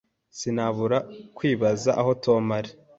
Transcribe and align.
Sinabura 0.37 0.97
kwibaza 1.37 1.89
aho 1.99 2.11
Tom 2.23 2.43
ari. 2.57 2.71